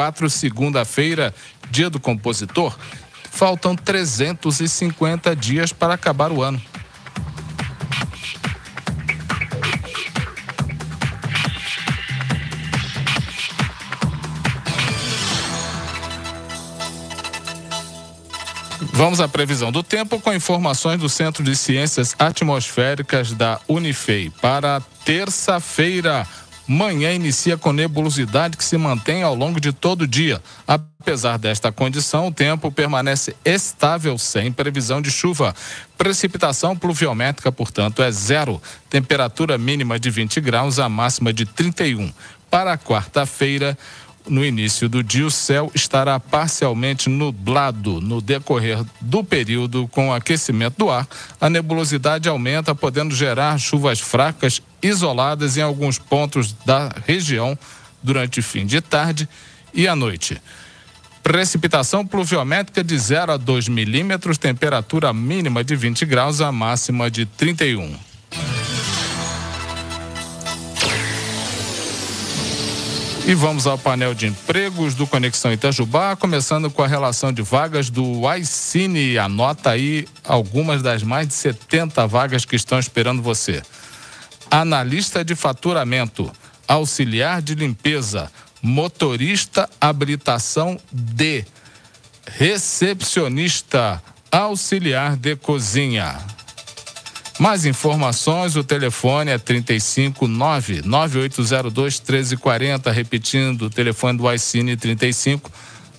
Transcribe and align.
24, 0.00 0.30
segunda-feira, 0.30 1.34
dia 1.70 1.90
do 1.90 2.00
compositor. 2.00 2.74
Faltam 3.30 3.76
350 3.76 5.36
dias 5.36 5.72
para 5.72 5.94
acabar 5.94 6.32
o 6.32 6.42
ano. 6.42 6.60
Vamos 18.92 19.20
à 19.20 19.28
previsão 19.28 19.72
do 19.72 19.82
tempo 19.82 20.20
com 20.20 20.32
informações 20.32 20.98
do 20.98 21.08
Centro 21.08 21.42
de 21.42 21.56
Ciências 21.56 22.14
Atmosféricas 22.18 23.32
da 23.32 23.58
Unifei. 23.66 24.30
Para 24.42 24.82
terça-feira, 25.04 26.26
manhã 26.72 27.12
inicia 27.12 27.58
com 27.58 27.72
nebulosidade 27.72 28.56
que 28.56 28.64
se 28.64 28.78
mantém 28.78 29.24
ao 29.24 29.34
longo 29.34 29.60
de 29.60 29.72
todo 29.72 30.02
o 30.02 30.06
dia. 30.06 30.40
Apesar 30.68 31.36
desta 31.36 31.72
condição, 31.72 32.28
o 32.28 32.32
tempo 32.32 32.70
permanece 32.70 33.34
estável, 33.44 34.16
sem 34.16 34.52
previsão 34.52 35.02
de 35.02 35.10
chuva. 35.10 35.52
Precipitação 35.98 36.76
pluviométrica, 36.76 37.50
portanto, 37.50 38.00
é 38.04 38.12
zero. 38.12 38.62
Temperatura 38.88 39.58
mínima 39.58 39.98
de 39.98 40.10
20 40.10 40.40
graus, 40.40 40.78
a 40.78 40.88
máxima 40.88 41.32
de 41.32 41.44
31. 41.44 42.12
Para 42.48 42.78
quarta-feira, 42.78 43.76
no 44.30 44.44
início 44.44 44.88
do 44.88 45.02
dia, 45.02 45.26
o 45.26 45.30
céu 45.30 45.70
estará 45.74 46.18
parcialmente 46.20 47.08
nublado. 47.08 48.00
No 48.00 48.20
decorrer 48.20 48.78
do 49.00 49.24
período, 49.24 49.88
com 49.88 50.08
o 50.08 50.12
aquecimento 50.12 50.78
do 50.78 50.90
ar, 50.90 51.06
a 51.40 51.50
nebulosidade 51.50 52.28
aumenta, 52.28 52.74
podendo 52.74 53.14
gerar 53.14 53.58
chuvas 53.58 54.00
fracas 54.00 54.62
isoladas 54.82 55.56
em 55.56 55.62
alguns 55.62 55.98
pontos 55.98 56.52
da 56.64 56.90
região 57.06 57.58
durante 58.02 58.40
o 58.40 58.42
fim 58.42 58.64
de 58.64 58.80
tarde 58.80 59.28
e 59.74 59.88
à 59.88 59.96
noite. 59.96 60.40
Precipitação 61.22 62.06
pluviométrica 62.06 62.82
de 62.82 62.96
0 62.96 63.32
a 63.32 63.36
2 63.36 63.68
milímetros, 63.68 64.38
temperatura 64.38 65.12
mínima 65.12 65.62
de 65.62 65.76
20 65.76 66.06
graus, 66.06 66.40
a 66.40 66.50
máxima 66.50 67.10
de 67.10 67.26
31. 67.26 68.09
E 73.26 73.34
vamos 73.34 73.66
ao 73.66 73.78
painel 73.78 74.14
de 74.14 74.26
empregos 74.26 74.94
do 74.94 75.06
Conexão 75.06 75.52
Itajubá, 75.52 76.16
começando 76.16 76.70
com 76.70 76.82
a 76.82 76.86
relação 76.86 77.32
de 77.32 77.42
vagas 77.42 77.88
do 77.88 78.22
iCine. 78.34 79.18
Anota 79.18 79.70
aí 79.70 80.08
algumas 80.24 80.82
das 80.82 81.02
mais 81.02 81.28
de 81.28 81.34
70 81.34 82.06
vagas 82.06 82.44
que 82.44 82.56
estão 82.56 82.78
esperando 82.78 83.22
você. 83.22 83.62
Analista 84.50 85.24
de 85.24 85.34
faturamento, 85.36 86.32
auxiliar 86.66 87.40
de 87.40 87.54
limpeza, 87.54 88.32
motorista 88.60 89.68
habilitação 89.80 90.78
D, 90.90 91.44
recepcionista, 92.26 94.02
auxiliar 94.32 95.16
de 95.16 95.36
cozinha. 95.36 96.18
Mais 97.40 97.64
informações, 97.64 98.54
o 98.54 98.62
telefone 98.62 99.30
é 99.30 99.38
359 99.38 100.82
9802 100.84 101.98
1340, 101.98 102.92
repetindo, 102.92 103.62
o 103.62 103.70
telefone 103.70 104.18
do 104.18 104.30
iCine 104.30 104.76
35 104.76 105.50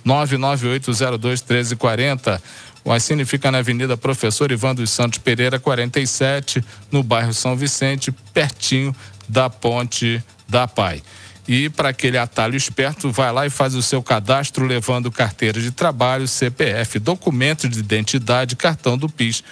99802 0.04 1.40
1340. 1.42 2.40
O 2.84 2.94
iCine 2.94 3.24
fica 3.24 3.50
na 3.50 3.58
Avenida 3.58 3.96
Professor 3.96 4.52
Ivan 4.52 4.72
dos 4.72 4.90
Santos 4.90 5.18
Pereira, 5.18 5.58
47, 5.58 6.64
no 6.92 7.02
bairro 7.02 7.34
São 7.34 7.56
Vicente, 7.56 8.12
pertinho 8.32 8.94
da 9.28 9.50
Ponte 9.50 10.22
da 10.48 10.68
Pai. 10.68 11.02
E 11.48 11.68
para 11.68 11.88
aquele 11.88 12.18
atalho 12.18 12.54
esperto, 12.54 13.10
vai 13.10 13.32
lá 13.32 13.44
e 13.44 13.50
faz 13.50 13.74
o 13.74 13.82
seu 13.82 14.00
cadastro 14.00 14.64
levando 14.64 15.10
carteira 15.10 15.60
de 15.60 15.72
trabalho, 15.72 16.28
CPF, 16.28 17.00
documento 17.00 17.68
de 17.68 17.80
identidade, 17.80 18.54
cartão 18.54 18.96
do 18.96 19.08
PIS 19.08 19.42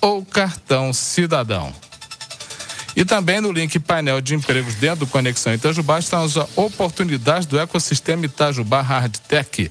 ou 0.00 0.24
cartão 0.24 0.92
cidadão. 0.92 1.72
E 2.96 3.04
também 3.04 3.42
no 3.42 3.52
link 3.52 3.78
painel 3.78 4.22
de 4.22 4.34
empregos 4.34 4.74
dentro 4.76 5.00
do 5.00 5.06
Conexão 5.06 5.52
Itajubá 5.52 5.98
estão 5.98 6.24
as 6.24 6.34
oportunidades 6.56 7.44
do 7.44 7.58
ecossistema 7.58 8.24
Itajubá 8.24 8.80
Hardtech. 8.80 9.70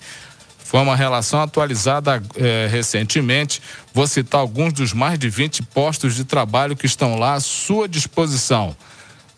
Foi 0.59 0.79
uma 0.79 0.95
relação 0.95 1.41
atualizada 1.41 2.21
eh, 2.35 2.67
recentemente. 2.69 3.61
Vou 3.93 4.05
citar 4.05 4.41
alguns 4.41 4.73
dos 4.73 4.93
mais 4.93 5.17
de 5.17 5.27
20 5.27 5.63
postos 5.63 6.15
de 6.15 6.23
trabalho 6.23 6.75
que 6.75 6.85
estão 6.85 7.17
lá 7.17 7.33
à 7.33 7.39
sua 7.39 7.87
disposição. 7.87 8.77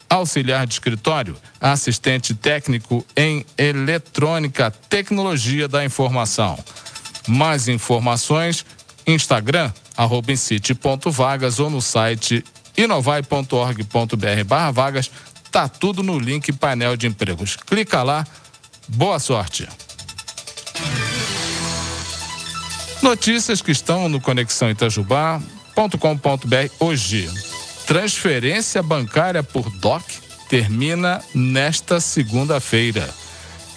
Auxiliar 0.10 0.68
de 0.68 0.74
escritório, 0.74 1.38
assistente 1.62 2.34
técnico 2.34 3.06
em 3.16 3.46
eletrônica, 3.58 4.72
tecnologia 4.90 5.68
da 5.68 5.86
informação. 5.86 6.58
Mais 7.28 7.68
informações, 7.68 8.66
Instagram, 9.08 9.72
arroba 9.96 10.34
incite.vagas 10.34 11.60
ou 11.60 11.70
no 11.70 11.82
site 11.82 12.44
inovai.org.br 12.76 14.44
barra 14.46 14.72
vagas, 14.72 15.10
tá 15.50 15.68
tudo 15.68 16.04
no 16.04 16.20
link 16.20 16.52
painel 16.52 16.96
de 16.96 17.08
empregos. 17.08 17.56
Clica 17.56 18.04
lá, 18.04 18.28
boa 18.88 19.18
sorte. 19.18 19.68
Notícias 23.02 23.62
que 23.62 23.72
estão 23.72 24.10
no 24.10 24.20
Conexão 24.20 24.70
Itajubá.com.br 24.70 26.74
hoje. 26.80 27.30
Transferência 27.86 28.84
bancária 28.84 29.42
por 29.42 29.70
DOC 29.78 30.04
termina 30.50 31.24
nesta 31.34 32.00
segunda-feira. 32.00 33.08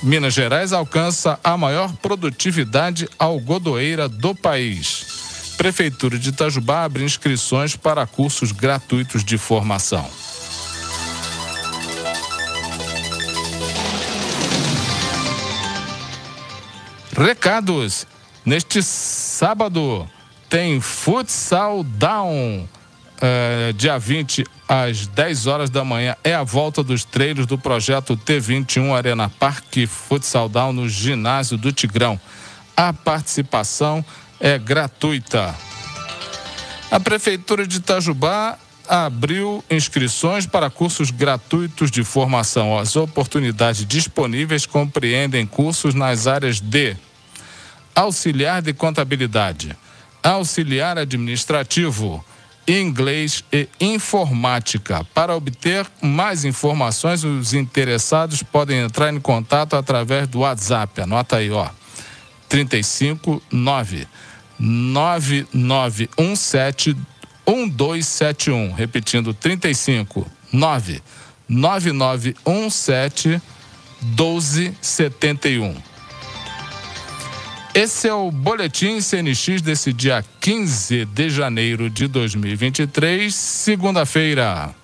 Minas 0.03 0.35
Gerais 0.35 0.73
alcança 0.73 1.39
a 1.45 1.57
maior 1.57 1.93
produtividade 1.97 3.09
algodoeira 3.19 4.09
do 4.09 4.35
país. 4.35 5.20
Prefeitura 5.61 6.19
de 6.19 6.31
Itajubá 6.31 6.85
abre 6.85 7.05
inscrições 7.05 7.77
para 7.77 8.07
cursos 8.07 8.51
gratuitos 8.51 9.23
de 9.23 9.37
formação. 9.37 10.09
Recados. 17.15 18.07
Neste 18.43 18.83
sábado 18.83 20.09
tem 20.49 20.81
Futsal 20.81 21.85
Down. 21.85 22.67
Uh, 23.21 23.75
dia 23.75 23.99
20 23.99 24.47
às 24.67 25.07
10 25.09 25.47
horas 25.47 25.69
da 25.69 25.85
manhã 25.85 26.17
é 26.25 26.33
a 26.35 26.43
volta 26.43 26.83
dos 26.83 27.05
treinos 27.05 27.45
do 27.45 27.59
projeto 27.59 28.17
T21 28.17 28.97
Arena 28.97 29.29
Parque 29.29 29.87
Futsal 29.87 30.49
Down 30.49 30.73
no 30.73 30.89
ginásio 30.89 31.59
do 31.59 31.71
Tigrão. 31.71 32.19
A 32.75 32.95
participação 32.95 34.03
é 34.41 34.59
gratuita. 34.59 35.55
A 36.91 36.99
Prefeitura 36.99 37.67
de 37.67 37.77
Itajubá 37.77 38.59
abriu 38.89 39.63
inscrições 39.71 40.47
para 40.47 40.69
cursos 40.69 41.13
gratuitos 41.13 41.91
de 41.91 42.03
formação. 42.03 42.77
As 42.77 42.97
oportunidades 42.97 43.87
disponíveis 43.87 44.67
compreendem 44.67 45.47
cursos 45.47 45.95
nas 45.95 46.27
áreas 46.27 46.59
de 46.59 46.97
auxiliar 47.95 48.63
de 48.63 48.73
contabilidade, 48.73 49.77
auxiliar 50.23 50.99
administrativo, 50.99 52.25
inglês 52.67 53.45
e 53.53 53.69
informática. 53.81 55.05
Para 55.15 55.37
obter 55.37 55.87
mais 56.03 56.45
informações, 56.45 57.23
os 57.23 57.55
interessados 57.55 58.43
podem 58.43 58.81
entrar 58.81 59.13
em 59.13 59.21
contato 59.21 59.77
através 59.77 60.27
do 60.27 60.41
WhatsApp. 60.41 61.03
Anota 61.03 61.37
aí, 61.37 61.51
ó. 61.51 61.69
359 62.49 64.09
9917 64.61 66.95
1271. 67.47 68.73
Repetindo, 68.73 69.33
35 69.33 70.31
9 70.53 71.01
9917 71.49 73.41
1271. 74.03 75.75
Esse 77.73 78.09
é 78.09 78.15
o 78.15 78.31
Boletim 78.31 79.01
CNX 79.01 79.63
desse 79.63 79.93
dia 79.93 80.25
15 80.41 81.05
de 81.05 81.31
janeiro 81.31 81.89
de 81.89 82.09
2023, 82.09 83.33
segunda-feira. 83.35 84.75